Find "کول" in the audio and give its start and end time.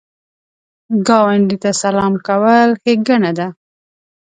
2.27-2.69